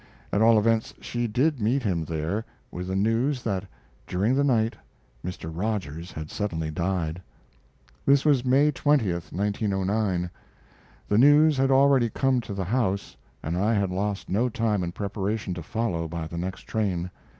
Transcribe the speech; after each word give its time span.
At 0.33 0.41
all 0.41 0.57
events, 0.57 0.95
she 0.99 1.27
did 1.27 1.61
meet 1.61 1.83
him 1.83 2.03
there, 2.05 2.43
with 2.71 2.87
the 2.87 2.95
news 2.95 3.43
that 3.43 3.65
during 4.07 4.33
the 4.33 4.43
night 4.43 4.75
Mr. 5.23 5.51
Rogers 5.55 6.11
had 6.11 6.31
suddenly 6.31 6.71
died. 6.71 7.21
This 8.03 8.25
was 8.25 8.43
May 8.43 8.71
20, 8.71 9.11
1909. 9.13 10.31
The 11.07 11.17
news 11.19 11.55
had 11.55 11.69
already 11.69 12.09
come 12.09 12.41
to 12.41 12.55
the 12.55 12.65
house, 12.65 13.15
and 13.43 13.55
I 13.55 13.75
had 13.75 13.91
lost 13.91 14.27
no 14.27 14.49
time 14.49 14.83
in 14.83 14.91
preparations 14.91 15.53
to 15.57 15.61
follow 15.61 16.07
by 16.07 16.25
the 16.25 16.37
next 16.39 16.61
train. 16.63 17.11